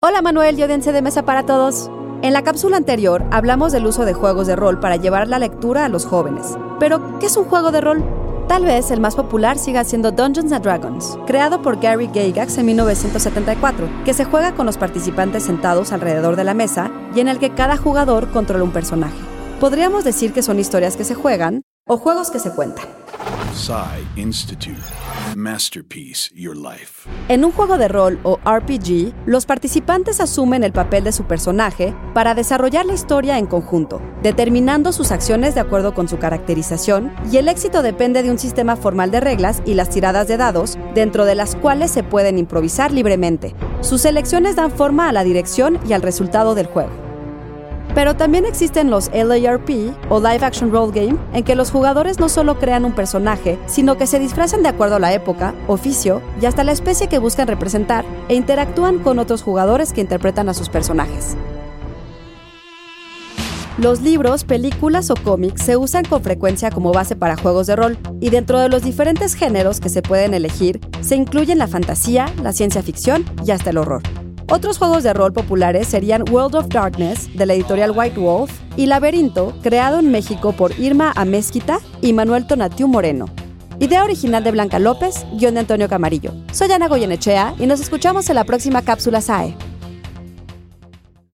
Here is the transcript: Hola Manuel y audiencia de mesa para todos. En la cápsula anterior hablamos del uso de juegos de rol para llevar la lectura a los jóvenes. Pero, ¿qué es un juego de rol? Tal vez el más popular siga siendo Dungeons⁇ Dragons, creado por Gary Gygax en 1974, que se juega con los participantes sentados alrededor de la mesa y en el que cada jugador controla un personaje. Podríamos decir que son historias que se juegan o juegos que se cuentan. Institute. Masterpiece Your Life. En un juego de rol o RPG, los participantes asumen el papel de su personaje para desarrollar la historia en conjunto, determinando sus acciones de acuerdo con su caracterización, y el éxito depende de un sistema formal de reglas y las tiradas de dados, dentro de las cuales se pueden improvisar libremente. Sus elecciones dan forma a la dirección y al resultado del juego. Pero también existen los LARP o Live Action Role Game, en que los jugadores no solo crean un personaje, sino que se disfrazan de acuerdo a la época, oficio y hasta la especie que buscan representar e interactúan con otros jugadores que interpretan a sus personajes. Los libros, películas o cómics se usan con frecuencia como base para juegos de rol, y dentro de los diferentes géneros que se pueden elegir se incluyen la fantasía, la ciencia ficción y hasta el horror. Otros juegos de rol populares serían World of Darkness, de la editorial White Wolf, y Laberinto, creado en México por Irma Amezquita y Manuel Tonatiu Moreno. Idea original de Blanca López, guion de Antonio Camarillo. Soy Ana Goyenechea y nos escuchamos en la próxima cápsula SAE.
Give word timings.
Hola 0.00 0.22
Manuel 0.22 0.56
y 0.56 0.62
audiencia 0.62 0.92
de 0.92 1.02
mesa 1.02 1.24
para 1.24 1.44
todos. 1.44 1.90
En 2.22 2.32
la 2.32 2.44
cápsula 2.44 2.76
anterior 2.76 3.24
hablamos 3.32 3.72
del 3.72 3.84
uso 3.84 4.04
de 4.04 4.14
juegos 4.14 4.46
de 4.46 4.54
rol 4.54 4.78
para 4.78 4.94
llevar 4.94 5.26
la 5.26 5.40
lectura 5.40 5.84
a 5.84 5.88
los 5.88 6.06
jóvenes. 6.06 6.56
Pero, 6.78 7.18
¿qué 7.18 7.26
es 7.26 7.36
un 7.36 7.46
juego 7.46 7.72
de 7.72 7.80
rol? 7.80 8.04
Tal 8.46 8.64
vez 8.64 8.92
el 8.92 9.00
más 9.00 9.16
popular 9.16 9.58
siga 9.58 9.82
siendo 9.82 10.12
Dungeons⁇ 10.12 10.52
Dragons, 10.60 11.18
creado 11.26 11.62
por 11.62 11.80
Gary 11.80 12.08
Gygax 12.12 12.58
en 12.58 12.66
1974, 12.66 13.88
que 14.04 14.14
se 14.14 14.24
juega 14.24 14.54
con 14.54 14.66
los 14.66 14.78
participantes 14.78 15.42
sentados 15.42 15.90
alrededor 15.90 16.36
de 16.36 16.44
la 16.44 16.54
mesa 16.54 16.92
y 17.12 17.18
en 17.18 17.26
el 17.26 17.40
que 17.40 17.50
cada 17.50 17.76
jugador 17.76 18.30
controla 18.30 18.62
un 18.62 18.70
personaje. 18.70 19.18
Podríamos 19.58 20.04
decir 20.04 20.32
que 20.32 20.44
son 20.44 20.60
historias 20.60 20.96
que 20.96 21.02
se 21.02 21.16
juegan 21.16 21.62
o 21.88 21.96
juegos 21.96 22.30
que 22.30 22.38
se 22.38 22.52
cuentan. 22.52 22.86
Institute. 24.16 24.80
Masterpiece 25.36 26.30
Your 26.34 26.56
Life. 26.56 27.08
En 27.28 27.44
un 27.44 27.52
juego 27.52 27.76
de 27.76 27.88
rol 27.88 28.18
o 28.22 28.38
RPG, 28.44 29.12
los 29.26 29.44
participantes 29.44 30.20
asumen 30.20 30.64
el 30.64 30.72
papel 30.72 31.04
de 31.04 31.12
su 31.12 31.24
personaje 31.24 31.94
para 32.14 32.34
desarrollar 32.34 32.86
la 32.86 32.94
historia 32.94 33.38
en 33.38 33.46
conjunto, 33.46 34.00
determinando 34.22 34.92
sus 34.92 35.12
acciones 35.12 35.54
de 35.54 35.60
acuerdo 35.60 35.92
con 35.92 36.08
su 36.08 36.18
caracterización, 36.18 37.12
y 37.30 37.36
el 37.36 37.48
éxito 37.48 37.82
depende 37.82 38.22
de 38.22 38.30
un 38.30 38.38
sistema 38.38 38.76
formal 38.76 39.10
de 39.10 39.20
reglas 39.20 39.62
y 39.66 39.74
las 39.74 39.90
tiradas 39.90 40.28
de 40.28 40.36
dados, 40.38 40.78
dentro 40.94 41.24
de 41.24 41.34
las 41.34 41.54
cuales 41.54 41.90
se 41.90 42.02
pueden 42.02 42.38
improvisar 42.38 42.92
libremente. 42.92 43.54
Sus 43.82 44.04
elecciones 44.04 44.56
dan 44.56 44.70
forma 44.70 45.08
a 45.08 45.12
la 45.12 45.24
dirección 45.24 45.78
y 45.86 45.92
al 45.92 46.02
resultado 46.02 46.54
del 46.54 46.66
juego. 46.66 47.07
Pero 47.94 48.16
también 48.16 48.44
existen 48.44 48.90
los 48.90 49.10
LARP 49.12 49.70
o 50.08 50.20
Live 50.20 50.44
Action 50.44 50.70
Role 50.70 50.92
Game, 50.92 51.18
en 51.32 51.44
que 51.44 51.54
los 51.54 51.70
jugadores 51.70 52.18
no 52.20 52.28
solo 52.28 52.58
crean 52.58 52.84
un 52.84 52.92
personaje, 52.92 53.58
sino 53.66 53.96
que 53.96 54.06
se 54.06 54.18
disfrazan 54.18 54.62
de 54.62 54.68
acuerdo 54.68 54.96
a 54.96 55.00
la 55.00 55.12
época, 55.12 55.54
oficio 55.66 56.22
y 56.40 56.46
hasta 56.46 56.64
la 56.64 56.72
especie 56.72 57.08
que 57.08 57.18
buscan 57.18 57.48
representar 57.48 58.04
e 58.28 58.34
interactúan 58.34 58.98
con 58.98 59.18
otros 59.18 59.42
jugadores 59.42 59.92
que 59.92 60.00
interpretan 60.00 60.48
a 60.48 60.54
sus 60.54 60.68
personajes. 60.68 61.36
Los 63.78 64.00
libros, 64.00 64.42
películas 64.42 65.08
o 65.10 65.14
cómics 65.14 65.62
se 65.62 65.76
usan 65.76 66.04
con 66.04 66.20
frecuencia 66.20 66.72
como 66.72 66.92
base 66.92 67.14
para 67.14 67.36
juegos 67.36 67.68
de 67.68 67.76
rol, 67.76 67.96
y 68.20 68.30
dentro 68.30 68.58
de 68.58 68.68
los 68.68 68.82
diferentes 68.82 69.34
géneros 69.34 69.78
que 69.78 69.88
se 69.88 70.02
pueden 70.02 70.34
elegir 70.34 70.80
se 71.00 71.14
incluyen 71.14 71.58
la 71.58 71.68
fantasía, 71.68 72.26
la 72.42 72.52
ciencia 72.52 72.82
ficción 72.82 73.24
y 73.46 73.52
hasta 73.52 73.70
el 73.70 73.78
horror. 73.78 74.02
Otros 74.50 74.78
juegos 74.78 75.02
de 75.02 75.12
rol 75.12 75.34
populares 75.34 75.88
serían 75.88 76.24
World 76.30 76.54
of 76.54 76.68
Darkness, 76.68 77.28
de 77.36 77.44
la 77.44 77.52
editorial 77.52 77.92
White 77.94 78.18
Wolf, 78.18 78.50
y 78.78 78.86
Laberinto, 78.86 79.52
creado 79.62 79.98
en 79.98 80.10
México 80.10 80.52
por 80.52 80.78
Irma 80.80 81.12
Amezquita 81.16 81.80
y 82.00 82.14
Manuel 82.14 82.46
Tonatiu 82.46 82.88
Moreno. 82.88 83.26
Idea 83.78 84.02
original 84.02 84.42
de 84.42 84.50
Blanca 84.50 84.78
López, 84.78 85.26
guion 85.34 85.52
de 85.52 85.60
Antonio 85.60 85.86
Camarillo. 85.86 86.32
Soy 86.50 86.72
Ana 86.72 86.88
Goyenechea 86.88 87.56
y 87.58 87.66
nos 87.66 87.80
escuchamos 87.80 88.30
en 88.30 88.36
la 88.36 88.44
próxima 88.44 88.80
cápsula 88.80 89.20
SAE. 89.20 89.54